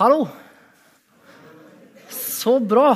[0.00, 0.28] Hallo.
[2.08, 2.94] Så bra.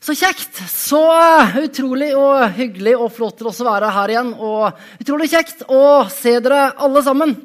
[0.00, 0.56] Så kjekt.
[0.72, 4.30] Så eh, utrolig og hyggelig og flott å være her igjen.
[4.32, 7.36] Og utrolig kjekt å se dere alle sammen.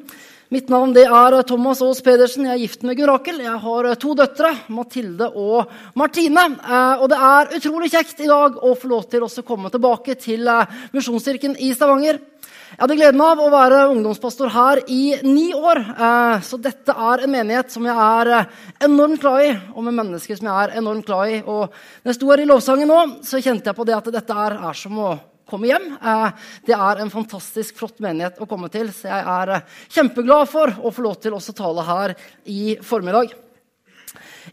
[0.48, 2.46] Mitt navn er Thomas Aas Pedersen.
[2.48, 3.42] Jeg er gift med Gunn Rakel.
[3.44, 6.44] Jeg har to døtre, Mathilde og Martine.
[6.56, 10.16] Eh, og det er utrolig kjekt i dag å få lov til å komme tilbake
[10.16, 12.22] til eh, Misjonskirken i Stavanger.
[12.48, 15.84] Jeg hadde gleden av å være ungdomspastor her i ni år.
[15.84, 18.52] Eh, så dette er en menighet som jeg er eh,
[18.88, 21.42] enormt glad i, og med mennesker som jeg er enormt glad i.
[21.44, 24.44] Og når jeg sto her i lovsangen nå, så kjente jeg på det at dette
[24.48, 25.18] er som å
[25.48, 25.90] komme hjem.
[25.96, 29.54] Eh, det er en fantastisk flott menighet å komme til, så jeg er
[29.96, 32.16] kjempeglad for å få lov til å tale her
[32.46, 33.34] i formiddag.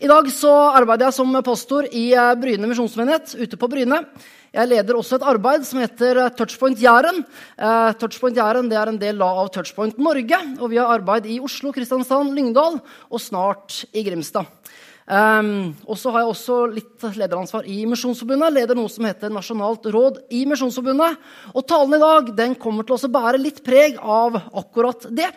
[0.04, 2.09] I dag så arbeider jeg som pastor i
[2.40, 4.02] Bryne misjonsmenighet ute på Bryne.
[4.55, 7.20] Jeg leder også et arbeid som heter eh, Touchpoint Jæren.
[7.59, 10.40] Eh, Touchpoint Jæren er en del av Touchpoint Norge.
[10.62, 14.48] og Vi har arbeid i Oslo, Kristiansand, Lyngdal og snart i Grimstad.
[15.05, 18.55] Um, og så har jeg også litt lederansvar i Misjonsforbundet.
[18.55, 21.20] Leder noe som heter Nasjonalt råd i Misjonsforbundet.
[21.53, 25.29] Og talen i dag den kommer til å bære litt preg av akkurat det.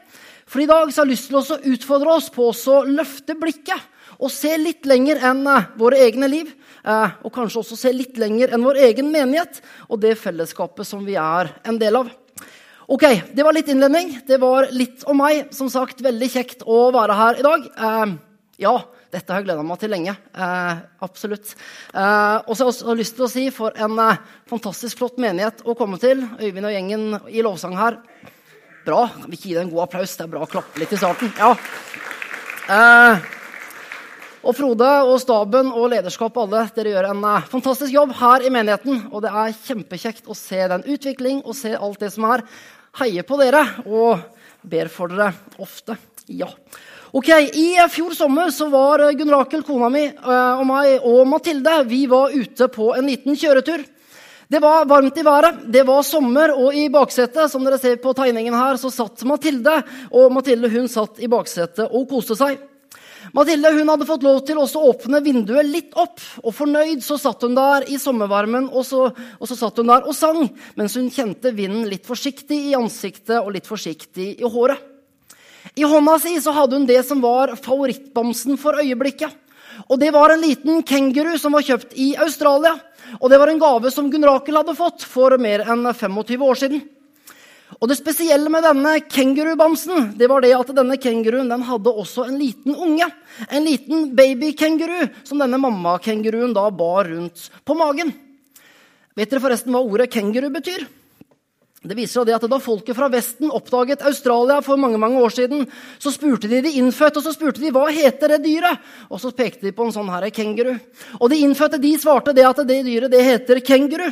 [0.49, 3.97] For i dag så har jeg lyst til å utfordre oss på å løfte blikket
[4.19, 6.49] og se litt lenger enn eh, våre egne liv.
[6.89, 11.05] Eh, og kanskje også se litt lenger enn vår egen menighet og det fellesskapet som
[11.07, 12.09] vi er en del av.
[12.89, 13.05] Ok,
[13.37, 14.15] Det var litt innledning.
[14.25, 15.53] Det var litt om meg.
[15.53, 17.69] Som sagt, veldig kjekt å være her i dag.
[17.69, 18.17] Eh,
[18.65, 18.79] ja,
[19.13, 20.13] dette har jeg gleda meg til lenge.
[20.37, 21.55] Eh, absolutt.
[21.95, 25.17] Eh, og så har jeg også lyst til å si for en eh, fantastisk flott
[25.23, 26.21] menighet å komme til.
[26.37, 27.97] Øyvind og gjengen i lovsang her.
[28.85, 29.07] Bra.
[29.15, 30.13] Kan vi ikke gi deg en god applaus?
[30.19, 31.33] Det er bra å klappe litt i starten.
[31.41, 31.55] Ja.
[32.69, 33.29] Eh,
[34.49, 38.53] og Frode og staben og lederskap alle, dere gjør en uh, fantastisk jobb her i
[38.55, 39.09] menigheten.
[39.11, 42.45] Og det er kjempekjekt å se den utvikling og se alt det som er.
[43.01, 44.23] Heier på dere og
[44.69, 45.99] ber for dere ofte.
[46.29, 46.49] Ja.
[47.11, 51.79] Ok, I fjor sommer så var Gunn Rakel, kona mi, uh, og meg og Mathilde
[51.89, 53.85] vi var ute på en liten kjøretur.
[54.49, 58.15] Det var varmt i været, det var sommer, og i baksetet som dere ser på
[58.17, 59.75] tegningen her, så satt Mathilde.
[60.17, 62.61] Og Mathilde hun satt i baksetet og koste seg.
[63.37, 67.45] Mathilde hun hadde fått lov til å åpne vinduet litt opp, og fornøyd så satt
[67.45, 70.45] hun der i sommervarmen og så, og så satt hun der og sang,
[70.81, 74.98] mens hun kjente vinden litt forsiktig i ansiktet og litt forsiktig i håret.
[75.79, 79.35] I hånda si så hadde hun det som var favorittbamsen for øyeblikket.
[79.87, 82.75] Og det var en liten kenguru som var kjøpt i Australia.
[83.21, 86.61] Og det var en gave som Gunn Rakel hadde fått for mer enn 25 år
[86.61, 86.83] siden.
[87.79, 92.25] Og Det spesielle med denne kengurubamsen det var det at denne kenguruen den hadde også
[92.27, 93.07] en liten unge.
[93.51, 98.15] En liten babykenguru som denne mammakenguruen da bar rundt på magen.
[99.15, 100.87] Vet dere forresten hva ordet kenguru betyr?
[101.79, 105.67] Det viser det at Da folket fra Vesten oppdaget Australia for mange mange år siden,
[105.99, 108.81] så spurte de de innfødte og så spurte de, hva heter det dyret.
[109.11, 110.75] Og så pekte de på en sånn her kenguru.
[111.21, 114.11] Og De innfødte de svarte det at det dyret det heter kenguru.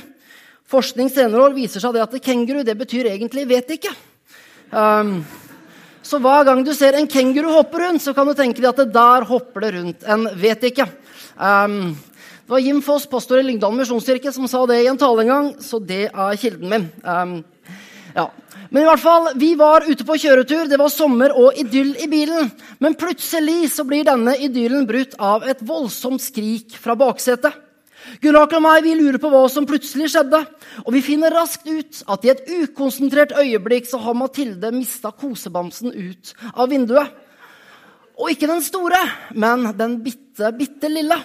[0.66, 3.94] Forskning senere år viser seg at kenguru det betyr egentlig 'vet ikke'.
[4.72, 5.25] Um,
[6.03, 8.76] så hver gang du ser en kenguru hoppe rundt, så kan du tenke deg at
[8.76, 10.88] det der hopper det rundt en 'vet ikke'.
[11.38, 11.97] Um,
[12.47, 15.28] det var Jim Foss, pastor i Lyngdal misjonskirke, som sa det i en tale en
[15.28, 16.91] gang, så det er kilden min.
[17.03, 17.44] Um,
[18.16, 18.31] ja.
[18.71, 22.09] Men i hvert fall, vi var ute på kjøretur, det var sommer og idyll i
[22.10, 22.50] bilen.
[22.82, 27.62] Men plutselig så blir denne idyllen brutt av et voldsomt skrik fra baksetet.
[28.22, 30.41] Gunnar og meg vi lurer på hva som plutselig skjedde.
[30.84, 35.93] Og vi finner raskt ut at i et ukonsentrert øyeblikk så har Mathilde mista kosebamsen
[35.94, 37.15] ut av vinduet.
[38.16, 38.99] Og ikke den store,
[39.37, 41.19] men den bitte, bitte lille.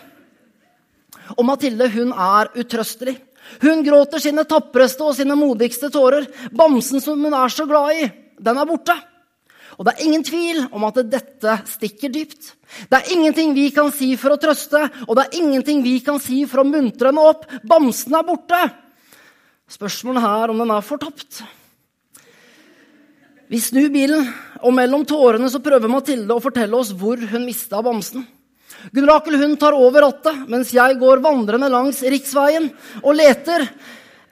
[1.38, 3.16] Og Mathilde hun er utrøstelig.
[3.62, 6.28] Hun gråter sine tapreste og sine modigste tårer.
[6.56, 8.10] Bamsen som hun er så glad i,
[8.42, 8.96] den er borte.
[9.80, 12.52] Og det er ingen tvil om at dette stikker dypt.
[12.92, 16.20] Det er ingenting vi kan si for å trøste, og det er ingenting vi kan
[16.22, 17.48] si for å muntre henne opp.
[17.68, 18.60] Bamsen er borte.
[19.72, 21.42] Spørsmålet er om den er fortapt.
[23.52, 24.28] Vi snur bilen,
[24.64, 28.24] og mellom tårene så prøver Mathilde å fortelle oss hvor hun mista bamsen.
[28.92, 32.70] Gunn Rakel hun tar over rattet, mens jeg går vandrende langs riksveien
[33.02, 33.68] og leter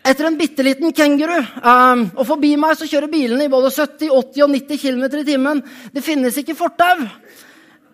[0.06, 1.38] etter en bitte liten kenguru.
[1.64, 5.28] Um, og forbi meg så kjører bilene i både 70, 80 og 90 km i
[5.28, 5.62] timen.
[5.94, 7.06] Det finnes ikke fortau.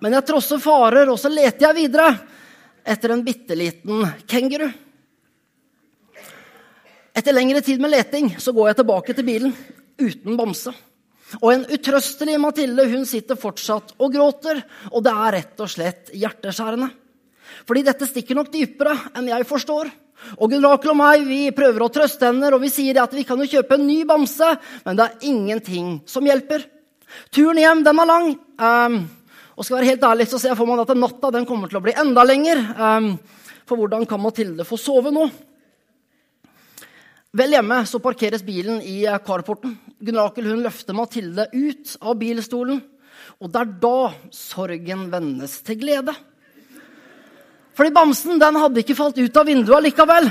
[0.03, 2.09] Men jeg trosser farer, og så leter jeg videre
[2.85, 4.67] etter en bitte liten kenguru.
[7.15, 9.55] Etter lengre tid med leting så går jeg tilbake til bilen
[9.95, 10.73] uten bamse.
[11.41, 14.61] Og en utrøstelig Mathilde hun sitter fortsatt og gråter,
[14.91, 16.89] og det er rett og slett hjerteskjærende.
[17.65, 19.91] Fordi dette stikker nok dypere enn jeg forstår.
[20.39, 23.25] Og Gunn Rakel og meg vi prøver å trøste henne, og vi sier at vi
[23.27, 24.47] kan jo kjøpe en ny bamse,
[24.85, 26.65] men det er ingenting som hjelper.
[27.35, 29.05] Turen hjem den er lang, um,
[29.55, 31.77] Og skal være helt ærlig, så ser jeg for meg at natta den kommer til
[31.79, 32.59] å bli enda lenger.
[32.75, 33.13] Um,
[33.63, 35.29] for hvordan kan Mathilde få sove nå?
[37.35, 39.73] Vel hjemme så parkeres bilen i carporten.
[39.99, 42.79] Gunn Rakel hun løfter Mathilde ut av bilstolen.
[43.43, 43.99] Og det er da
[44.31, 46.13] sorgen vendes til glede.
[47.75, 50.29] Fordi bamsen den hadde ikke falt ut av vinduet likevel.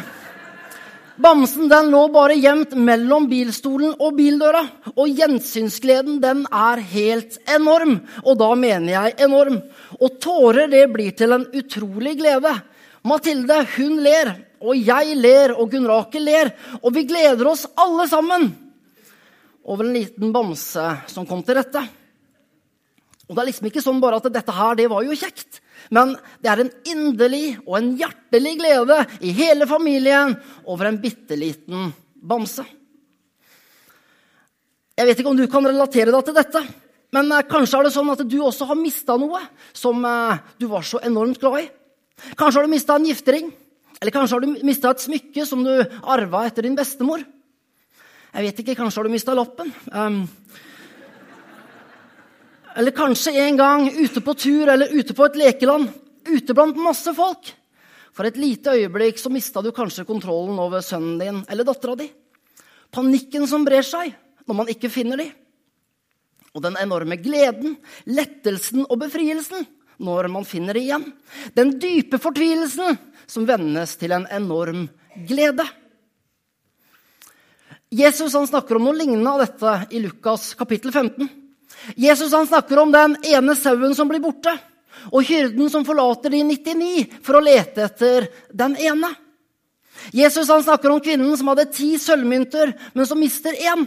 [1.20, 4.64] Bamsen den lå bare gjemt mellom bilstolen og bildøra.
[4.96, 7.98] Og gjensynsgleden den er helt enorm.
[8.24, 9.60] Og da mener jeg enorm.
[10.00, 12.56] Og tårer det blir til en utrolig glede.
[13.04, 14.30] Mathilde hun ler,
[14.64, 16.54] og jeg ler, og Gunn Rakel ler.
[16.80, 18.48] Og vi gleder oss alle sammen
[19.64, 21.82] over en liten bamse som kom til rette.
[23.24, 25.60] Og det er liksom ikke sånn bare at dette her, det var jo kjekt.
[25.92, 26.14] Men
[26.44, 30.34] det er en inderlig og en hjertelig glede i hele familien
[30.68, 32.64] over en bitte liten bamse.
[34.94, 36.60] Jeg vet ikke om du kan relatere deg til dette,
[37.14, 39.40] men eh, kanskje er det sånn at du også har mista noe
[39.74, 41.66] som eh, du var så enormt glad i.
[42.38, 43.50] Kanskje har du mista en giftering,
[44.00, 45.72] eller kanskje har du mista et smykke som du
[46.02, 47.24] arva etter din bestemor.
[48.34, 49.70] Jeg vet ikke, Kanskje har du mista lappen.
[49.92, 50.24] Um,
[52.74, 55.92] eller kanskje en gang ute på tur eller ute på et lekeland.
[56.26, 57.52] Ute blant masse folk.
[58.14, 62.08] For et lite øyeblikk så mista du kanskje kontrollen over sønnen din eller dattera di.
[62.94, 64.10] Panikken som brer seg
[64.46, 65.28] når man ikke finner de.
[66.54, 67.76] Og den enorme gleden,
[68.06, 69.66] lettelsen og befrielsen
[69.98, 71.06] når man finner det igjen.
[71.54, 74.86] Den dype fortvilelsen som vendes til en enorm
[75.28, 75.66] glede.
[77.94, 81.28] Jesus snakker om noe lignende av dette i Lukas kapittel 15.
[82.00, 84.54] Jesus snakker om den ene sauen som blir borte,
[85.12, 89.10] og hyrden som forlater de 99 for å lete etter den ene.
[90.14, 93.86] Jesus snakker om kvinnen som hadde ti sølvmynter, men som mister én.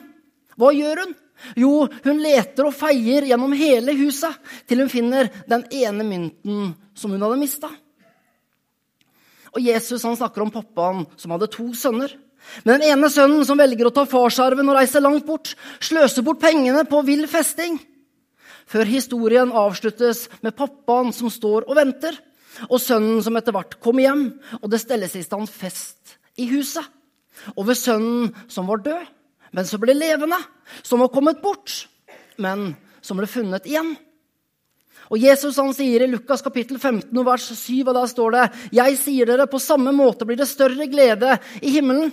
[0.58, 1.16] Hva gjør hun?
[1.60, 4.38] Jo, hun leter og feier gjennom hele huset
[4.68, 7.70] til hun finner den ene mynten som hun hadde mista.
[9.56, 12.12] Og Jesus han snakker om pappaen som hadde to sønner.
[12.64, 15.54] Men den ene sønnen som velger å ta farsarven og reise langt bort,
[15.84, 17.78] sløser bort pengene på vill festing.
[18.68, 22.16] Før historien avsluttes med pappaen som står og venter,
[22.68, 24.24] og sønnen som etter hvert kommer hjem,
[24.62, 26.86] og det stelles i stand fest i huset.
[27.56, 29.06] Over sønnen som var død,
[29.58, 30.38] men som ble levende,
[30.86, 31.88] som var kommet bort,
[32.38, 33.96] men som ble funnet igjen.
[35.08, 38.44] Og Jesus han sier i Lukas kapittel 15 vers 7, og der står det
[38.76, 42.12] Jeg sier dere, på samme måte blir det større glede i himmelen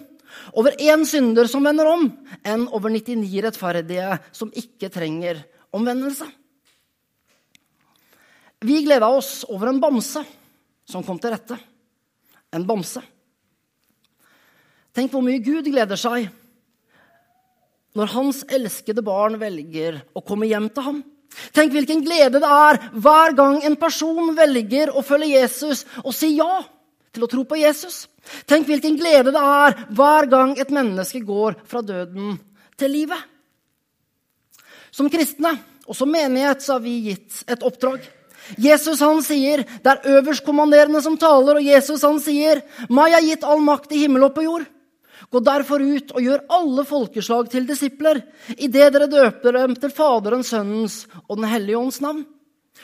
[0.56, 2.06] over én synder som vender om,
[2.42, 5.42] enn over 99 rettferdige som ikke trenger
[5.74, 6.26] omvendelse.
[8.64, 10.22] Vi gleda oss over en bamse
[10.88, 11.58] som kom til rette.
[12.54, 13.02] En bamse.
[14.94, 16.30] Tenk hvor mye Gud gleder seg
[17.94, 21.02] når hans elskede barn velger å komme hjem til ham.
[21.54, 26.34] Tenk hvilken glede det er hver gang en person velger å følge Jesus og si
[26.36, 26.62] ja
[27.14, 28.04] til å tro på Jesus.
[28.48, 32.38] Tenk hvilken glede det er hver gang et menneske går fra døden
[32.78, 33.18] til livet.
[34.94, 38.02] Som kristne og som menighet så har vi gitt et oppdrag.
[38.60, 43.44] Jesus han sier, Det er øverstkommanderende som taler, og Jesus han sier, 'Meg er gitt
[43.44, 44.66] all makt i himmel og på jord'.
[45.30, 48.20] Gå derfor ut og gjør alle folkeslag til disipler,
[48.56, 50.96] idet dere døper dem til Faderens, Sønnens
[51.28, 52.24] og Den hellige ånds navn,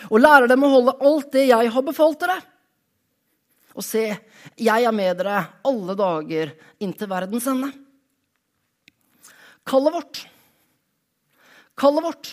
[0.09, 2.39] og lærer dem å holde alt det jeg har befalt dere.
[3.75, 4.05] Og se,
[4.59, 7.71] jeg er med dere alle dager inntil verdens ende.
[9.67, 10.23] Kallet vårt,
[11.79, 12.33] kallet vårt,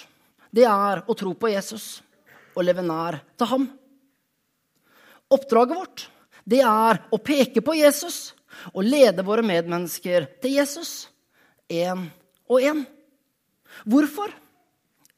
[0.49, 1.99] det er å tro på Jesus
[2.55, 3.67] og leve nær til ham.
[5.33, 6.07] Oppdraget vårt,
[6.47, 8.31] det er å peke på Jesus
[8.73, 10.91] og lede våre medmennesker til Jesus.
[11.69, 12.07] Én
[12.47, 12.83] og én.
[13.85, 14.31] Hvorfor?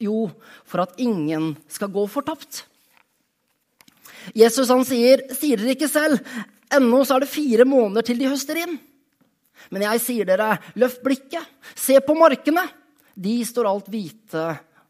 [0.00, 0.30] Jo,
[0.64, 2.64] for at ingen skal gå fortapt.
[4.36, 6.20] Jesus han sier, sier dere ikke selv,
[6.72, 8.78] ennå så er det fire måneder til de høster inn.
[9.70, 11.44] Men jeg sier dere, løft blikket,
[11.76, 12.64] se på markene.
[13.14, 14.44] De står alt hvite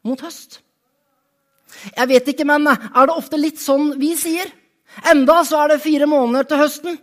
[0.07, 0.61] mot høst.
[1.95, 4.49] Jeg vet ikke, men er det ofte litt sånn vi sier?
[5.11, 6.99] Enda så er det fire måneder til høsten.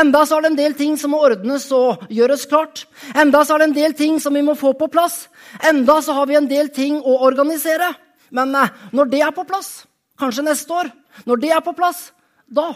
[0.00, 2.84] Enda så er det en del ting som må ordnes og gjøres klart.
[3.18, 5.26] Enda så er det en del ting som vi må få på plass.
[5.66, 7.92] Enda så har vi en del ting å organisere.
[8.34, 9.84] Men eh, når det er på plass,
[10.20, 10.90] kanskje neste år,
[11.28, 12.08] når det er på plass,
[12.46, 12.72] da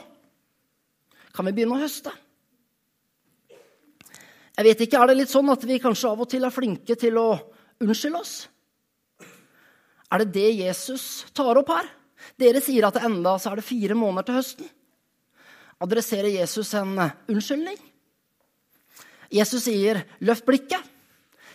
[1.34, 2.12] kan vi begynne å høste.
[4.58, 6.96] Jeg vet ikke, Er det litt sånn at vi kanskje av og til er flinke
[6.98, 7.28] til å
[7.78, 8.32] unnskylde oss?
[10.10, 11.86] Er det det Jesus tar opp her?
[12.38, 14.70] Dere sier at enda så er det fire måneder til høsten.
[15.78, 16.96] Adresserer Jesus en
[17.28, 17.78] unnskyldning?
[19.30, 20.82] Jesus sier, 'Løft blikket.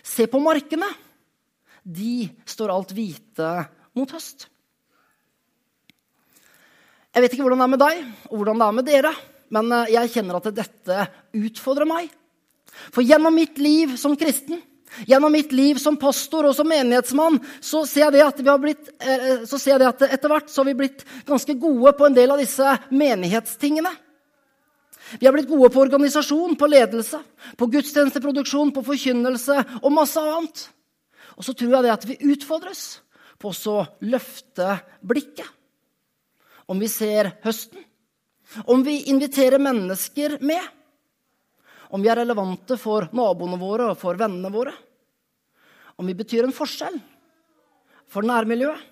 [0.04, 0.88] Se på markene.
[1.84, 3.52] De står alt hvite
[3.98, 4.48] mot høst.'
[7.14, 9.10] Jeg vet ikke hvordan det er med deg, og hvordan det er med dere,
[9.54, 11.04] men eh, jeg kjenner at dette
[11.38, 12.08] utfordrer meg.
[12.90, 14.64] For gjennom mitt liv som kristen,
[15.06, 19.46] gjennom mitt liv som pastor og som menighetsmann, så ser jeg det at, blitt, eh,
[19.46, 22.42] jeg det at etter hvert så har vi blitt ganske gode på en del av
[22.42, 23.94] disse menighetstingene.
[25.20, 27.20] Vi har blitt gode på organisasjon, på ledelse,
[27.58, 30.68] på gudstjenesteproduksjon, på forkynnelse og masse annet.
[31.38, 32.84] Og så tror jeg det at vi utfordres
[33.42, 35.48] på å løfte blikket.
[36.72, 37.82] Om vi ser høsten.
[38.70, 40.64] Om vi inviterer mennesker med.
[41.94, 44.74] Om vi er relevante for naboene våre og for vennene våre.
[46.00, 46.96] Om vi betyr en forskjell
[48.10, 48.90] for nærmiljøet.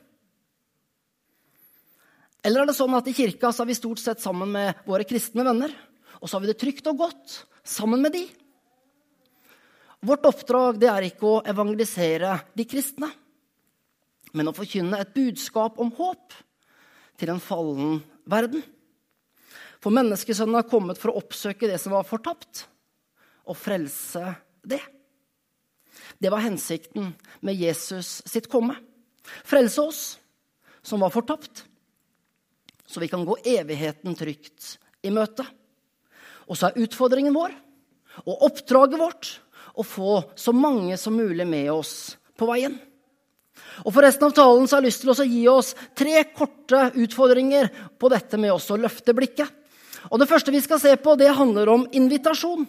[2.42, 5.06] Eller er det sånn at i kirka så er vi stort sett sammen med våre
[5.06, 5.74] kristne venner?
[6.22, 8.26] Og så har vi det trygt og godt sammen med de.
[10.02, 13.12] Vårt oppdrag det er ikke å evangelisere de kristne,
[14.34, 16.38] men å forkynne et budskap om håp
[17.22, 18.00] til en fallen
[18.30, 18.64] verden.
[19.82, 22.66] For menneskesønnen er kommet for å oppsøke det som var fortapt,
[23.50, 24.34] og frelse
[24.66, 24.82] det.
[26.22, 27.12] Det var hensikten
[27.42, 28.78] med Jesus sitt komme.
[29.46, 30.02] Frelse oss
[30.86, 31.66] som var fortapt,
[32.86, 34.76] så vi kan gå evigheten trygt
[35.06, 35.46] i møte.
[36.52, 37.56] Og så er utfordringen vår
[38.28, 39.30] og oppdraget vårt
[39.80, 42.76] å få så mange som mulig med oss på veien.
[43.86, 46.90] Og For resten av talen så har jeg lyst til å gi oss tre korte
[47.00, 49.48] utfordringer på dette med å løfte blikket.
[50.12, 52.66] Og Det første vi skal se på, det handler om invitasjon.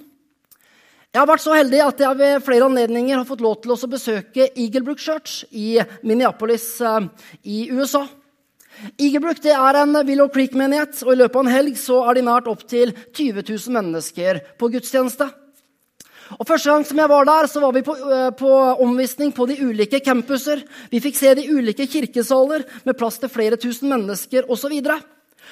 [1.13, 3.91] Jeg har vært så heldig at jeg ved flere anledninger har fått lov til å
[3.91, 5.77] besøke Eaglebrook Church i
[6.09, 7.09] Minneapolis eh,
[7.45, 8.07] i USA.
[8.97, 12.49] Eaglebrook er en Willow Creek-menighet, og i løpet av en helg så er de nært
[12.51, 15.29] opptil 20 000 mennesker på gudstjeneste.
[16.39, 18.51] Og Første gang som jeg var der, så var vi på, uh, på,
[18.83, 20.63] omvisning på de ulike campuser.
[20.91, 24.73] Vi fikk se de ulike kirkesaler med plass til flere tusen mennesker osv.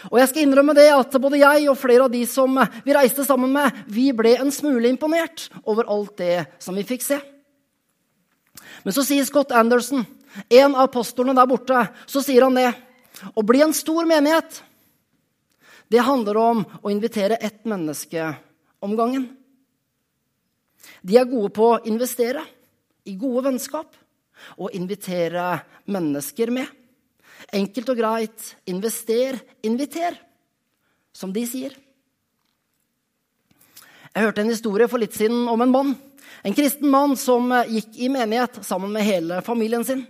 [0.09, 3.27] Og jeg skal innrømme det at både jeg og flere av de som vi reiste
[3.27, 7.21] sammen med, vi ble en smule imponert over alt det som vi fikk se.
[8.87, 10.07] Men så sier Scott Anderson,
[10.49, 12.71] en av pastorene der borte, så sier han det.
[13.35, 14.62] Å bli en stor menighet,
[15.91, 18.31] det handler om å invitere ett menneske
[18.81, 19.27] om gangen.
[21.03, 22.45] De er gode på å investere
[23.09, 23.97] i gode vennskap
[24.57, 25.61] og invitere
[25.91, 26.69] mennesker med.
[27.53, 30.17] Enkelt og greit invester, inviter,
[31.12, 31.75] som de sier.
[34.11, 35.93] Jeg hørte en historie for litt siden om en mann.
[36.47, 40.07] En kristen mann som gikk i menighet sammen med hele familien sin.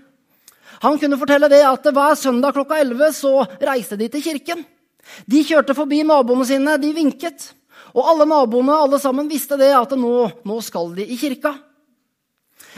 [0.85, 4.63] Han kunne fortelle det at hver søndag klokka 11 så reiste de til kirken.
[5.27, 7.51] De kjørte forbi naboene sine, de vinket.
[7.97, 10.15] Og alle naboene alle sammen visste det at nå,
[10.47, 11.57] nå skal de i kirka.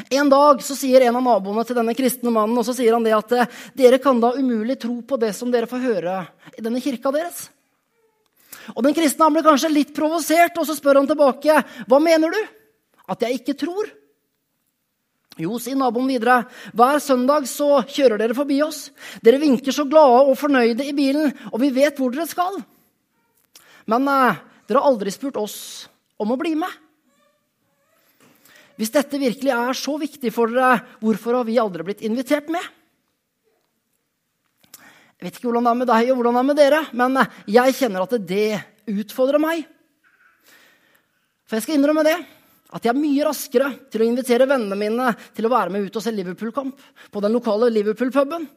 [0.09, 3.05] En dag så sier en av naboene til denne kristne mannen og så sier han
[3.05, 3.35] det at
[3.77, 6.15] dere kan da umulig tro på det som dere får høre
[6.57, 7.51] i denne kirka deres.
[8.73, 11.57] Og Den kristne han ble kanskje litt provosert, og så spør han tilbake.
[11.91, 12.41] Hva mener du?
[13.11, 13.91] At jeg ikke tror?
[15.41, 16.43] Jo, sier naboen videre,
[16.77, 18.91] hver søndag så kjører dere forbi oss.
[19.25, 22.59] Dere vinker så glade og fornøyde i bilen, og vi vet hvor dere skal.
[23.89, 25.57] Men eh, dere har aldri spurt oss
[26.21, 26.69] om å bli med.
[28.77, 32.65] Hvis dette virkelig er så viktig for dere, hvorfor har vi aldri blitt invitert med?
[35.17, 37.19] Jeg vet ikke hvordan det er med deg og hvordan det er med dere, men
[37.57, 38.47] jeg kjenner at det
[38.91, 39.65] utfordrer meg.
[41.47, 42.17] For jeg skal innrømme det,
[42.73, 45.99] at jeg er mye raskere til å invitere vennene mine til å være med ut
[45.99, 48.49] og se Liverpool-kamp på den lokale Liverpool-puben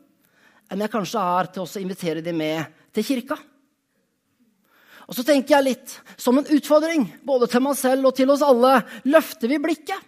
[0.71, 3.37] enn jeg kanskje er til å invitere dem med til kirka.
[5.05, 8.41] Og så tenker jeg litt som en utfordring både til meg selv og til oss
[8.45, 8.79] alle.
[9.05, 9.99] Løfter vi blikket?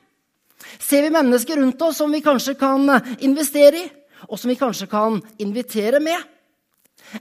[0.81, 2.89] Ser vi mennesker rundt oss som vi kanskje kan
[3.21, 3.85] investere i,
[4.25, 6.17] og som vi kanskje kan invitere med?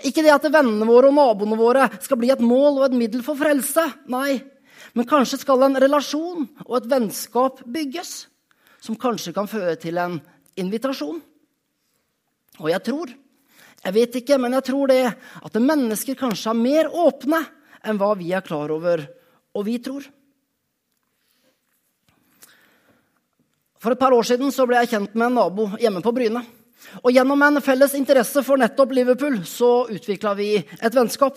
[0.08, 3.22] Ikke det at vennene våre og naboene våre skal bli et mål og et middel
[3.26, 3.84] for frelse.
[4.10, 4.40] Nei,
[4.96, 8.26] men kanskje skal en relasjon og et vennskap bygges,
[8.80, 10.16] som kanskje kan føre til en
[10.56, 11.18] invitasjon.
[12.62, 13.12] Og jeg tror,
[13.84, 17.42] jeg vet ikke, men jeg tror det at mennesker kanskje er mer åpne
[17.86, 19.04] enn hva vi er klar over,
[19.52, 20.06] og vi tror.
[23.76, 26.40] For et par år siden ble jeg kjent med en nabo hjemme på Bryne.
[27.04, 31.36] Og Gjennom en felles interesse for nettopp Liverpool så utvikla vi et vennskap.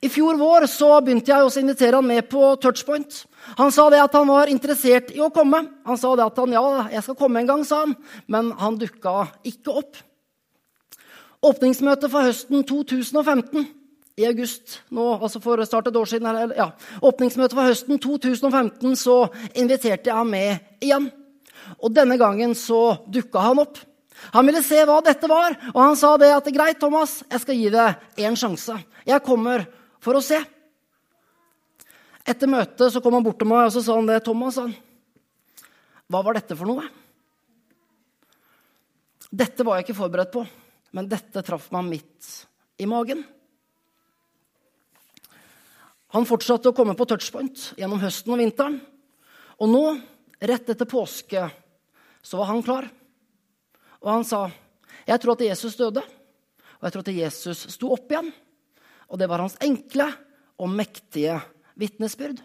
[0.00, 3.24] I fjor vår så begynte jeg å invitere han med på Touchpoint.
[3.58, 5.64] Han sa det at han var interessert i å komme.
[5.86, 7.94] Han sa det at han ja, jeg skal komme en gang, sa han.
[8.30, 10.00] Men han dukka ikke opp.
[11.42, 13.66] Åpningsmøtet for høsten 2015
[14.20, 16.68] i august nå, altså for snart et år siden, eller, ja,
[17.02, 19.16] åpningsmøtet for høsten 2015 så
[19.58, 21.08] inviterte jeg ham med igjen.
[21.80, 23.80] Og denne gangen så dukka han opp.
[24.30, 27.58] Han ville se hva dette var, og han sa det at greit, Thomas, jeg skal
[27.58, 28.76] gi deg én sjanse.
[29.08, 29.66] Jeg kommer
[30.02, 30.38] for å se.
[32.22, 34.20] Etter møtet så kom han bort til meg og så sa han det.
[34.22, 34.74] Thomas, han,
[36.06, 36.86] hva var dette for noe?
[39.32, 40.44] Dette var jeg ikke forberedt på,
[40.92, 42.32] men dette traff meg midt
[42.82, 43.24] i magen.
[46.12, 48.76] Han fortsatte å komme på touchpoint gjennom høsten og vinteren.
[49.64, 49.84] Og nå,
[50.42, 51.46] rett etter påske,
[52.20, 52.90] så var han klar.
[54.02, 54.50] Og han sa,
[55.06, 56.02] 'Jeg tror at Jesus døde,
[56.78, 58.32] og jeg tror at Jesus sto opp igjen.'
[59.08, 60.12] Og det var hans enkle
[60.58, 61.40] og mektige
[61.76, 62.40] vitnesbyrd.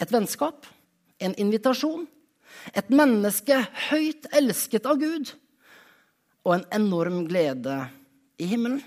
[0.00, 0.66] Et vennskap,
[1.20, 2.08] en invitasjon,
[2.74, 3.54] et menneske
[3.90, 5.30] høyt elsket av Gud
[6.44, 7.76] og en enorm glede
[8.38, 8.82] i himmelen.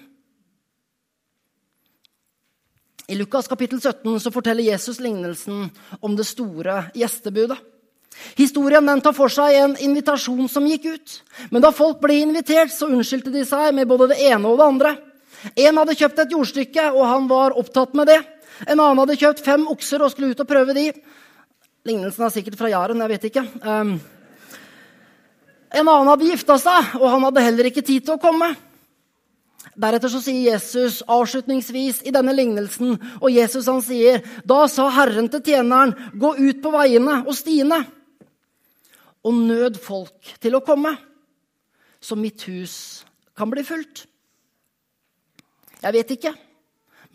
[3.07, 5.69] I Lukas kapittel 17 så forteller Jesus lignelsen
[6.01, 7.59] om det store gjestebudet.
[8.37, 11.15] Historien den tar for seg en invitasjon som gikk ut.
[11.51, 14.69] Men da folk ble invitert, så unnskyldte de seg med både det ene og det
[14.69, 14.93] andre.
[15.59, 18.21] En hadde kjøpt et jordstykke, og han var opptatt med det.
[18.67, 20.89] En annen hadde kjøpt fem okser og skulle ut og prøve de.
[21.83, 23.43] Lignelsen er sikkert fra Jæren, jeg vet ikke.
[23.59, 23.97] Um,
[25.73, 28.53] en annen hadde gifta seg, og han hadde heller ikke tid til å komme.
[29.79, 35.31] Deretter så sier Jesus avslutningsvis i denne lignelsen, og Jesus han sier, da sa Herren
[35.33, 37.81] til tjeneren, gå ut på veiene og stiene,
[39.23, 40.91] og nød folk til å komme,
[42.03, 42.75] så mitt hus
[43.37, 44.03] kan bli fullt.
[45.83, 46.33] Jeg vet ikke,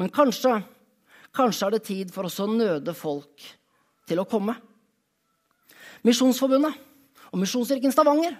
[0.00, 0.59] men kanskje,
[1.37, 3.45] kanskje er det tid for oss å nøde folk
[4.09, 4.57] til å komme.
[6.07, 6.77] Misjonsforbundet
[7.33, 8.37] og Misjonskirken Stavanger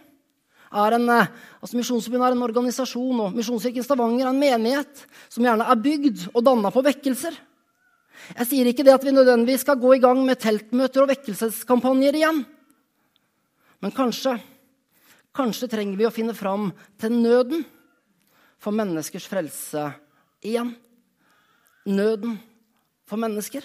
[0.69, 5.45] er en, eh, altså Misjonsforbundet er en organisasjon, og Misjonskirken Stavanger er en menighet som
[5.45, 7.37] gjerne er bygd og danna på vekkelser.
[8.37, 12.19] Jeg sier ikke det at vi nødvendigvis skal gå i gang med teltmøter og vekkelseskampanjer
[12.19, 12.45] igjen.
[13.83, 14.37] Men kanskje,
[15.35, 17.62] kanskje trenger vi å finne fram til nøden
[18.59, 19.85] for menneskers frelse
[20.43, 20.75] igjen.
[21.88, 22.37] Nøden
[23.09, 23.62] for mennesker.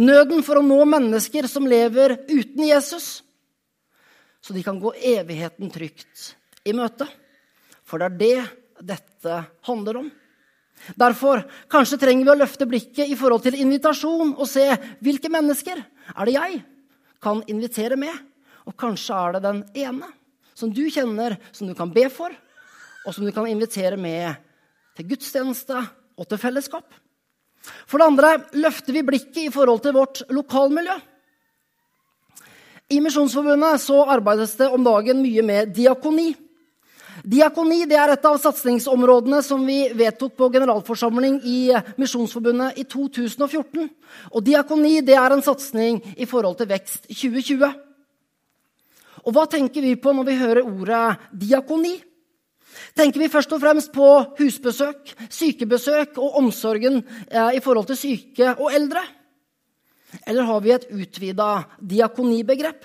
[0.00, 3.20] Nøden for å nå mennesker som lever uten Jesus
[4.42, 6.32] så de kan gå evigheten trygt
[6.66, 7.06] i møte.
[7.86, 9.36] For det er det dette
[9.68, 10.08] handler om.
[10.98, 14.64] Derfor kanskje trenger vi å løfte blikket i forhold til invitasjon og se
[15.04, 16.58] hvilke mennesker er det jeg
[17.22, 18.16] kan invitere med.
[18.68, 20.08] Og kanskje er det den ene
[20.54, 22.34] som du kjenner, som du kan be for,
[23.06, 24.36] og som du kan invitere med
[24.96, 25.78] til gudstjeneste
[26.18, 26.86] og til fellesskap.
[27.86, 30.98] For det andre løfter vi blikket i forhold til vårt lokalmiljø.
[32.92, 36.32] I Misjonsforbundet så arbeides det om dagen mye med diakoni.
[37.22, 41.60] Diakoni det er et av satsingsområdene som vi vedtok på generalforsamling i
[42.00, 43.88] Misjonsforbundet i 2014.
[44.32, 47.70] Og diakoni det er en satsing i forhold til Vekst 2020.
[49.22, 51.94] Og hva tenker vi på når vi hører ordet diakoni?
[52.96, 54.06] Tenker vi først og fremst på
[54.38, 59.02] husbesøk, sykebesøk og omsorgen eh, i forhold til syke og eldre?
[60.26, 62.84] Eller har vi et utvida diakonibegrep?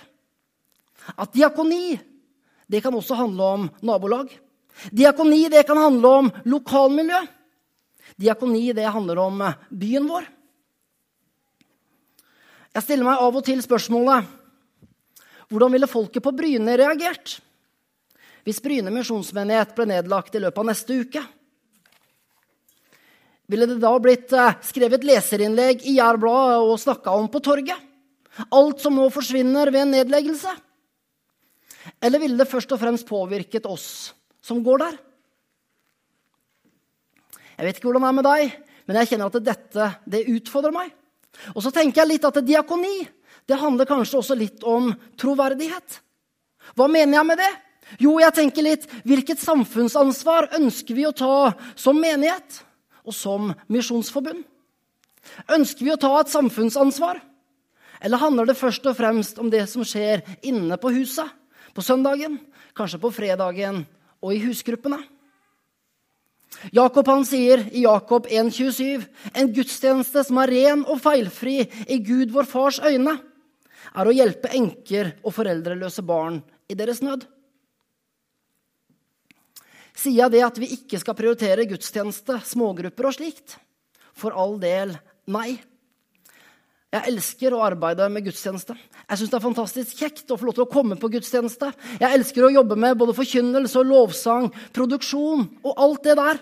[1.18, 1.98] At diakoni
[2.68, 4.32] det kan også handle om nabolag.
[4.92, 7.22] Diakoni det kan handle om lokalmiljø.
[8.20, 10.28] Diakoni det handler om byen vår.
[12.76, 14.28] Jeg stiller meg av og til spørsmålet
[15.52, 17.38] hvordan ville folket på Bryne reagert
[18.48, 21.24] hvis Bryne misjonsmenighet ble nedlagt i løpet av neste uke?
[23.52, 27.76] Ville det da blitt eh, skrevet leserinnlegg i Jærbladet og snakka om på torget?
[28.56, 30.54] Alt som nå forsvinner ved en nedleggelse?
[32.04, 34.96] Eller ville det først og fremst påvirket oss som går der?
[37.58, 38.58] Jeg vet ikke hvordan det er med deg,
[38.88, 40.92] men jeg kjenner at dette det utfordrer meg.
[41.56, 42.96] Og så tenker jeg litt at diakoni
[43.48, 46.02] det handler kanskje også litt om troverdighet.
[46.76, 47.52] Hva mener jeg med det?
[48.04, 52.68] Jo, jeg tenker litt hvilket samfunnsansvar ønsker vi å ta som menighet?
[53.08, 54.44] og som misjonsforbund?
[55.52, 57.20] Ønsker vi å ta et samfunnsansvar?
[58.04, 61.28] Eller handler det først og fremst om det som skjer inne på huset?
[61.74, 62.38] På søndagen,
[62.78, 63.86] kanskje på fredagen
[64.22, 65.00] og i husgruppene?
[66.74, 69.04] Jakob han sier i Jakob 1,27.:
[69.36, 73.18] En gudstjeneste som er ren og feilfri i Gud vår Fars øyne,
[73.94, 77.26] er å hjelpe enker og foreldreløse barn i deres nød.
[79.98, 83.58] Sier jeg det at vi ikke skal prioritere gudstjeneste, smågrupper og slikt?
[84.18, 84.94] For all del
[85.34, 85.58] nei.
[86.94, 88.76] Jeg elsker å arbeide med gudstjeneste.
[88.78, 91.72] Jeg syns det er fantastisk kjekt å få lov til å komme på gudstjeneste.
[92.00, 96.40] Jeg elsker å jobbe med både forkynnelse og lovsang, produksjon og alt det der.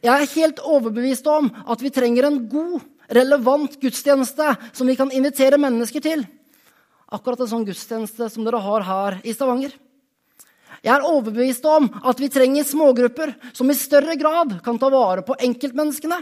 [0.00, 5.12] Jeg er helt overbevist om at vi trenger en god, relevant gudstjeneste som vi kan
[5.14, 6.24] invitere mennesker til.
[7.06, 9.74] Akkurat en sånn gudstjeneste som dere har her i Stavanger.
[10.82, 15.22] Jeg er overbevist om at vi trenger smågrupper som i større grad kan ta vare
[15.26, 16.18] på enkeltmenneskene.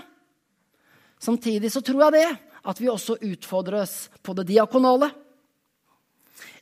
[1.20, 2.28] Samtidig så tror jeg det
[2.64, 5.10] at vi også utfordres på det diakonale.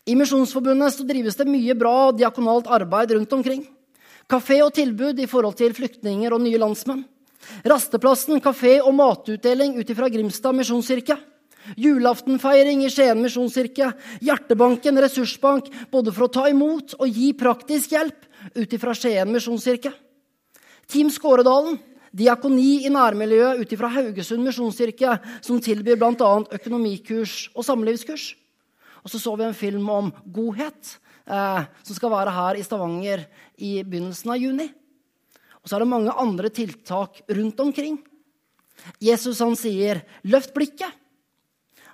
[0.07, 3.67] I Misjonsforbundet så drives det mye bra diakonalt arbeid rundt omkring.
[4.31, 7.05] Kafé og tilbud i forhold til flyktninger og nye landsmenn.
[7.67, 11.19] Rasteplassen, kafé og matutdeling ut ifra Grimstad misjonskirke.
[11.79, 13.93] Julaftenfeiring i Skien misjonskirke.
[14.25, 19.93] Hjertebanken ressursbank både for å ta imot og gi praktisk hjelp ut ifra Skien misjonskirke.
[20.91, 21.79] Team Skåredalen,
[22.13, 26.33] diakoni i nærmiljøet ut ifra Haugesund misjonskirke, som tilbyr bl.a.
[26.59, 28.33] økonomikurs og samlivskurs.
[29.03, 30.97] Og så så vi en film om godhet,
[31.27, 33.25] eh, som skal være her i Stavanger
[33.59, 34.69] i begynnelsen av juni.
[35.63, 38.01] Og så er det mange andre tiltak rundt omkring.
[39.01, 41.02] Jesus han sier, 'Løft blikket'.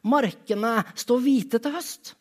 [0.06, 2.14] Markene står hvite til høst.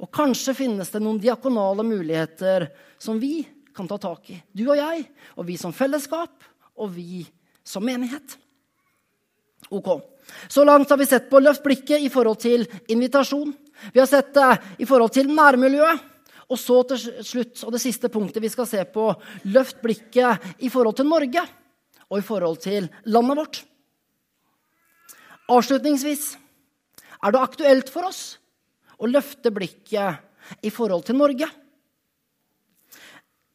[0.00, 2.68] Og kanskje finnes det noen diakonale muligheter
[3.00, 3.40] som vi
[3.76, 4.40] kan ta tak i.
[4.52, 5.04] Du og jeg,
[5.36, 6.32] og vi som fellesskap,
[6.76, 7.24] og vi
[7.64, 8.36] som menighet.
[9.70, 9.88] Ok.
[10.48, 13.52] Så langt har vi sett på løft blikket i forhold til invitasjon.
[13.92, 14.50] Vi har sett det
[14.82, 16.12] i forhold til nærmiljøet.
[16.46, 19.08] Og så til slutt, og det siste punktet vi skal se på,
[19.50, 21.42] løft blikket i forhold til Norge
[22.06, 23.58] og i forhold til landet vårt.
[25.50, 26.36] Avslutningsvis
[27.22, 28.38] er det aktuelt for oss
[28.96, 31.48] å løfte blikket i forhold til Norge.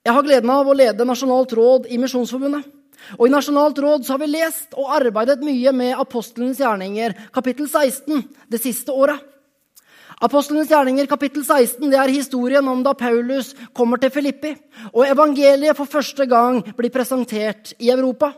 [0.01, 2.65] Jeg har gleden av å lede Nasjonalt råd i Misjonsforbundet.
[3.17, 8.23] Og I Nasjonalt råd har vi lest og arbeidet mye med apostelens gjerninger, kapittel 16,
[8.49, 9.21] det siste året.
[10.21, 14.51] Apostlenes gjerninger kapittel 16 det er historien om da Paulus kommer til Filippi,
[14.93, 18.29] og evangeliet for første gang blir presentert i Europa.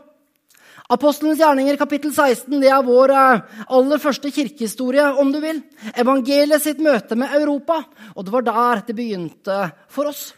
[0.94, 5.58] Apostlenes gjerninger kapittel 16 det er vår eh, aller første kirkehistorie, om du vil.
[5.98, 7.80] Evangeliet sitt møte med Europa,
[8.14, 9.58] og det var der det begynte
[9.90, 10.28] for oss.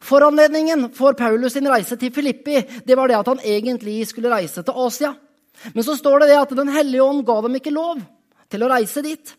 [0.00, 4.64] Foranledningen for Paulus sin reise til Filippi det var det at han egentlig skulle reise
[4.64, 5.12] til Asia.
[5.74, 8.00] Men så står det det at Den hellige ånd ga dem ikke lov
[8.48, 9.34] til å reise dit.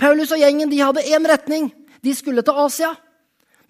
[0.00, 1.68] Paulus og gjengen de hadde én retning.
[2.00, 2.94] De skulle til Asia.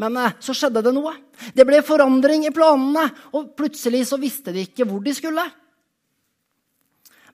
[0.03, 1.15] Men eh, så skjedde det noe.
[1.55, 5.45] Det ble forandring i planene, og plutselig så visste de ikke hvor de skulle.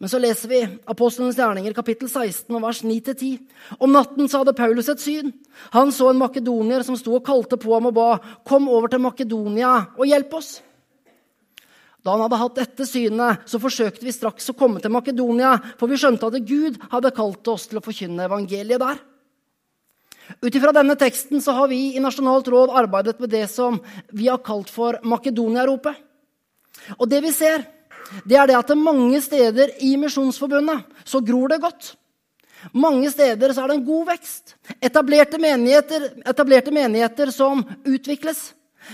[0.01, 3.35] Men så leser vi Apostlenes gjerninger, kapittel 16, vers 9-10.
[3.85, 5.29] Om natten så hadde Paulus et syn.
[5.77, 8.09] Han så en makedonier som sto og kalte på ham og ba,
[8.44, 10.62] 'Kom over til Makedonia og hjelp oss.'
[12.01, 15.87] Da han hadde hatt dette synet, så forsøkte vi straks å komme til Makedonia, for
[15.87, 18.96] vi skjønte at Gud hadde kalt oss til å forkynne evangeliet der.
[20.38, 23.81] Ut ifra denne teksten så har vi i Nasjonalt råd arbeidet med det som
[24.14, 25.99] vi har kalt for Makedonia-ropet.
[26.99, 27.64] Og det vi ser,
[28.25, 31.95] det er det at mange steder i Misjonsforbundet så gror det godt.
[32.77, 34.55] Mange steder så er det en god vekst.
[34.85, 38.51] Etablerte menigheter, etablerte menigheter som utvikles.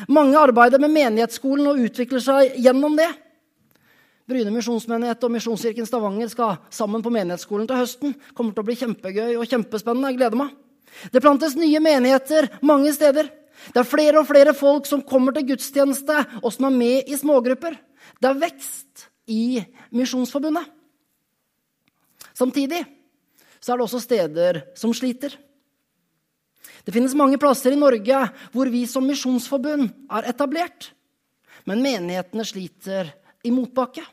[0.09, 3.09] Mange arbeider med menighetsskolen og utvikler seg gjennom det.
[4.27, 8.15] Bryne misjonsmenighet og Misjonskirken Stavanger skal sammen på menighetsskolen til høsten.
[8.35, 10.11] kommer til å bli kjempegøy og kjempespennende.
[10.11, 10.55] Jeg gleder meg.
[11.13, 13.29] Det plantes nye menigheter mange steder.
[13.73, 17.19] Det er flere og flere folk som kommer til gudstjeneste, og som er med i
[17.19, 17.77] smågrupper.
[18.21, 19.59] Det er vekst i
[19.97, 20.69] Misjonsforbundet.
[22.37, 22.85] Samtidig
[23.61, 25.33] så er det også steder som sliter.
[26.87, 28.19] Det finnes mange plasser i Norge
[28.55, 30.93] hvor vi som misjonsforbund er etablert.
[31.67, 33.11] Men menighetene sliter
[33.43, 34.05] i motbakke.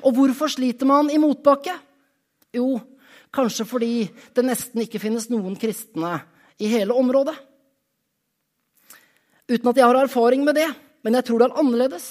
[0.00, 1.74] Og hvorfor sliter man i motbakke?
[2.56, 2.78] Jo,
[3.36, 3.92] kanskje fordi
[4.34, 6.18] det nesten ikke finnes noen kristne
[6.58, 7.36] i hele området.
[9.46, 10.66] Uten at jeg har erfaring med det,
[11.06, 12.06] men jeg tror det er annerledes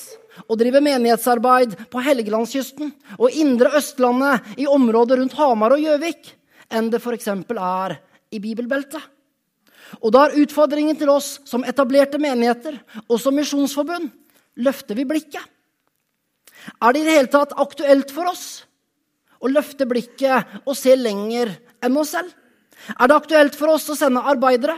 [0.48, 6.32] å drive menighetsarbeid på Helgelandskysten og indre Østlandet i området rundt Hamar og Gjøvik
[6.72, 7.28] enn det f.eks.
[7.28, 7.98] er
[8.32, 9.02] i bibelbeltet.
[10.02, 14.10] Og da er utfordringen til oss som etablerte menigheter og som misjonsforbund
[14.64, 15.44] løfter vi blikket.
[16.82, 18.64] Er det i det hele tatt aktuelt for oss
[19.40, 22.32] å løfte blikket og se lenger enn oss selv?
[22.96, 24.76] Er det aktuelt for oss å sende arbeidere,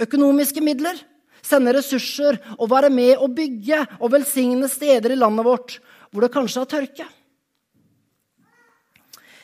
[0.00, 0.96] økonomiske midler,
[1.42, 5.80] sende ressurser og være med å bygge og velsigne steder i landet vårt
[6.12, 7.08] hvor det kanskje er tørke?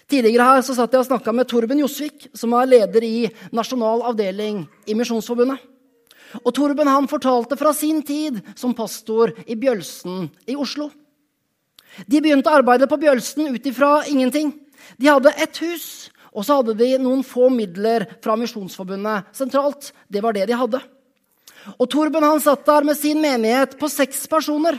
[0.09, 4.07] Tidligere her så satt jeg og snakka med Torben Josvik, som er leder i nasjonal
[4.09, 5.61] avdeling i Misjonsforbundet.
[6.41, 10.89] Og Torben han fortalte fra sin tid som pastor i Bjølsen i Oslo.
[12.07, 14.53] De begynte arbeidet på Bjølsen ut ifra ingenting.
[14.97, 19.93] De hadde ett hus, og så hadde de noen få midler fra Misjonsforbundet sentralt.
[20.09, 20.81] Det var det de hadde.
[21.77, 24.79] Og Torben han satt der med sin menighet på seks personer.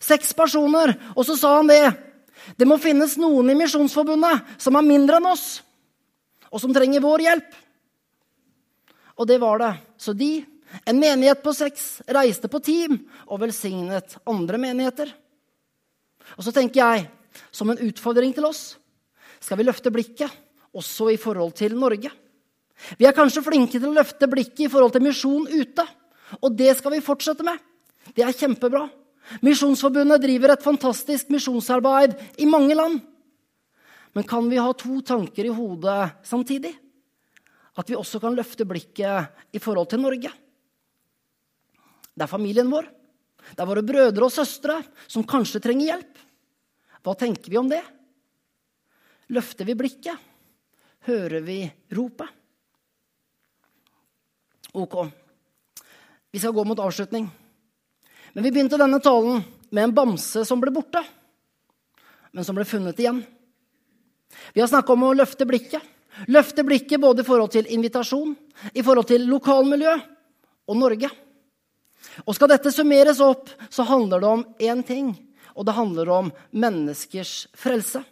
[0.00, 1.92] Seks personer, Og så sa han det.
[2.56, 5.60] Det må finnes noen i Misjonsforbundet som er mindre enn oss,
[6.50, 7.50] og som trenger vår hjelp.
[9.20, 9.74] Og det var det.
[9.98, 10.46] Så de
[10.86, 12.92] En menighet på seks reiste på team
[13.26, 15.10] og velsignet andre menigheter.
[16.36, 17.08] Og så tenker jeg,
[17.54, 18.74] som en utfordring til oss,
[19.40, 20.30] skal vi løfte blikket
[20.76, 22.10] også i forhold til Norge.
[22.96, 25.84] Vi er kanskje flinke til å løfte blikket i forhold til misjon ute.
[26.40, 27.58] Og det skal vi fortsette med.
[28.14, 28.86] Det er kjempebra.
[29.44, 33.00] Misjonsforbundet driver et fantastisk misjonsarbeid i mange land.
[34.16, 36.72] Men kan vi ha to tanker i hodet samtidig?
[37.78, 40.32] At vi også kan løfte blikket i forhold til Norge.
[42.10, 42.88] Det er familien vår.
[43.54, 46.20] Det er våre brødre og søstre som kanskje trenger hjelp.
[47.00, 47.82] Hva tenker vi om det?
[49.30, 50.28] Løfter vi blikket?
[51.08, 51.62] Hører vi
[51.96, 52.28] ropet?
[54.70, 54.94] Ok,
[56.30, 57.24] vi skal gå mot avslutning.
[58.32, 61.02] Men vi begynte denne talen med en bamse som ble borte,
[62.30, 63.24] men som ble funnet igjen.
[64.54, 65.82] Vi har snakka om å løfte blikket.
[66.30, 68.36] Løfte blikket både i forhold til invitasjon,
[68.74, 69.96] i forhold til lokalmiljø
[70.70, 71.10] og Norge.
[72.26, 75.12] Og skal dette summeres opp, så handler det om én ting,
[75.54, 78.02] og det handler om menneskers frelse.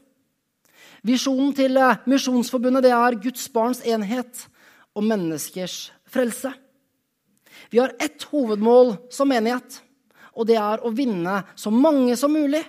[1.07, 4.47] Visjonen til eh, Misjonsforbundet det er Guds barns enhet
[4.99, 6.51] og menneskers frelse.
[7.71, 9.81] Vi har ett hovedmål som menighet,
[10.35, 12.63] og det er å vinne så mange som mulig,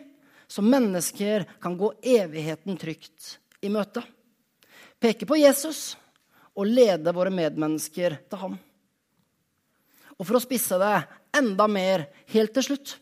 [0.49, 4.01] så mennesker kan gå evigheten trygt i møte.
[4.99, 5.93] Peke på Jesus
[6.57, 8.57] og lede våre medmennesker til ham.
[10.19, 10.95] Og for å spisse det
[11.39, 12.97] enda mer helt til slutt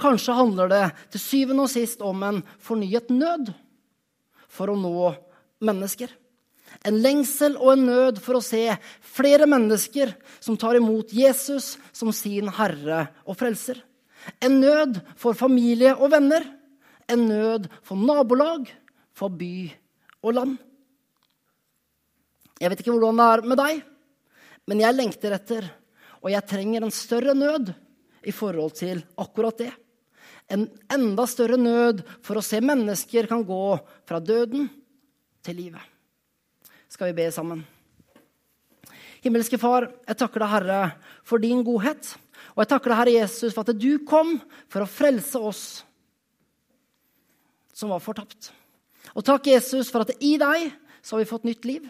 [0.00, 3.52] Kanskje handler det til syvende og sist om en fornyet nød
[4.50, 5.12] for å nå
[5.62, 6.10] mennesker.
[6.86, 8.62] En lengsel og en nød for å se
[9.04, 13.82] flere mennesker som tar imot Jesus som sin herre og frelser.
[14.40, 16.46] En nød for familie og venner.
[17.10, 18.68] En nød for nabolag,
[19.12, 19.68] for by
[20.22, 20.56] og land.
[22.60, 23.78] Jeg vet ikke hvordan det er med deg,
[24.68, 25.66] men jeg lengter etter,
[26.20, 27.72] og jeg trenger en større nød
[28.28, 29.70] i forhold til akkurat det.
[30.50, 33.64] En enda større nød for å se mennesker kan gå
[34.08, 34.68] fra døden
[35.46, 35.90] til livet
[36.90, 37.62] skal vi be sammen.
[39.22, 40.80] Himmelske Far, jeg takker deg, Herre,
[41.26, 42.14] for din godhet.
[42.56, 44.38] Og jeg takker deg, Herre Jesus, for at du kom
[44.72, 45.64] for å frelse oss
[47.76, 48.50] som var fortapt.
[49.14, 51.86] Og takk, Jesus, for at i deg så har vi fått nytt liv.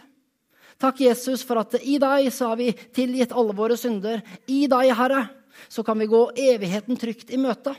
[0.81, 4.23] Takk, Jesus, for at i deg så har vi tilgitt alle våre synder.
[4.49, 5.27] I deg, Herre,
[5.69, 7.75] så kan vi gå evigheten trygt i møte.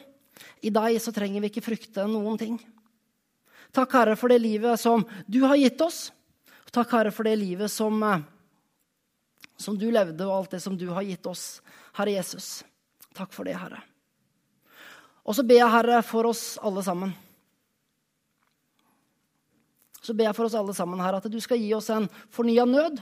[0.62, 2.60] I deg så trenger vi ikke frykte noen ting.
[3.74, 6.12] Takk, Herre, for det livet som du har gitt oss.
[6.70, 8.22] Takk, Herre, for det livet som, eh,
[9.56, 11.60] som du levde, og alt det som du har gitt oss,
[11.98, 12.62] Herre Jesus.
[13.14, 13.82] Takk for det, Herre.
[15.26, 17.12] Og så ber jeg, Herre, for oss alle sammen.
[20.02, 22.66] Så ber jeg for oss alle sammen, Herre, at du skal gi oss en fornya
[22.66, 22.98] nød.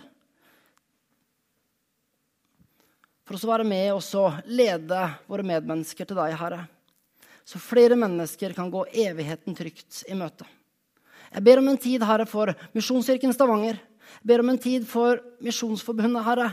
[3.24, 6.64] For å være med og lede våre medmennesker til deg, Herre.
[7.46, 10.44] Så flere mennesker kan gå evigheten trygt i møte.
[11.30, 13.78] Jeg ber om en tid, Herre, for Misjonskirken Stavanger.
[14.18, 16.50] Jeg ber om en tid for Misjonsforbundet, Herre.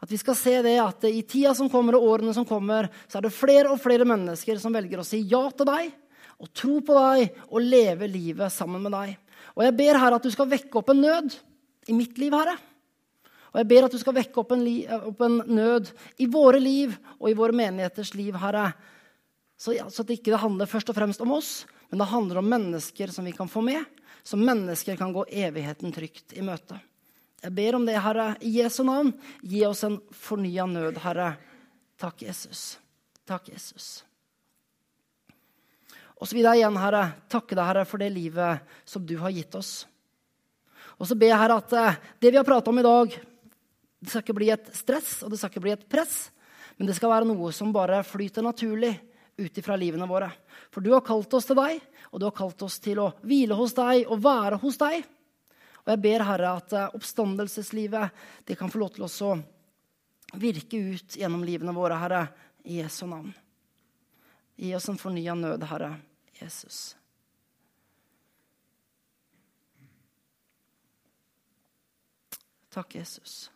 [0.00, 3.18] At vi skal se det at i tida som kommer, og årene som kommer, så
[3.18, 5.90] er det flere og flere mennesker som velger å si ja til deg,
[6.40, 9.16] og tro på deg og leve livet sammen med deg.
[9.56, 11.36] Og jeg ber, Herre, at du skal vekke opp en nød
[11.90, 12.56] i mitt liv, Herre.
[13.50, 14.64] Og jeg ber at du skal vekke opp en,
[15.10, 15.90] opp en nød
[16.22, 18.68] i våre liv og i våre menigheters liv, Herre.
[19.60, 23.10] Så, så det ikke handler først og fremst om oss, men det handler om mennesker
[23.12, 23.82] som vi kan få med,
[24.22, 26.78] så mennesker kan gå evigheten trygt i møte.
[27.40, 29.14] Jeg ber om det, Herre, i Jesu navn.
[29.40, 31.32] Gi oss en fornya nød, Herre.
[32.00, 32.74] Takk, Jesus.
[33.28, 34.02] Takk, Jesus.
[36.20, 39.32] Og så vil jeg igjen, Herre, takke deg, Herre, for det livet som du har
[39.32, 39.72] gitt oss.
[41.00, 43.14] Og så ber jeg, Herre, at eh, det vi har prata om i dag,
[44.00, 46.28] det skal ikke bli et stress og det skal ikke bli et press,
[46.76, 48.92] men det skal være noe som bare flyter naturlig
[49.40, 50.28] ut ifra livene våre.
[50.72, 51.80] For du har kalt oss til deg,
[52.12, 55.08] og du har kalt oss til å hvile hos deg og være hos deg.
[55.80, 59.32] Og jeg ber, Herre, at eh, oppstandelseslivet det kan få lov til å
[60.36, 62.26] virke ut gjennom livene våre, Herre,
[62.68, 63.32] i Jesu navn.
[64.60, 65.94] Gi oss en fornya nød, Herre
[66.40, 66.96] Jesus.
[72.68, 73.50] Takk, Jesus.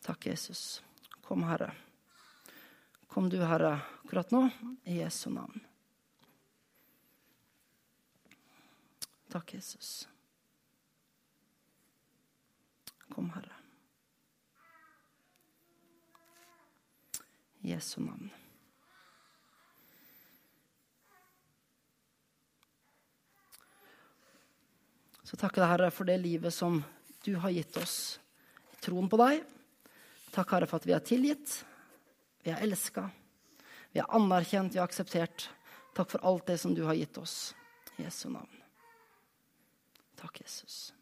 [0.00, 0.82] Takk, Jesus.
[1.22, 1.72] Kom, Herre.
[3.06, 4.48] Kom du, Herre, akkurat nå,
[4.84, 5.60] i Jesu navn.
[9.28, 10.08] Takk, Jesus.
[13.08, 13.56] Kom, Herre.
[17.57, 18.30] I Jesu navn.
[25.28, 26.80] Så takker jeg, Herre, for det livet som
[27.26, 28.16] du har gitt oss
[28.72, 29.42] i troen på deg.
[30.32, 31.52] Takk, Herre, for at vi er tilgitt,
[32.44, 33.08] vi er elska,
[33.92, 35.50] vi er anerkjent, vi er akseptert.
[35.96, 37.52] Takk for alt det som du har gitt oss.
[37.98, 38.62] I Jesu navn.
[40.16, 40.94] Takk, Jesus.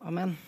[0.00, 0.38] Amen.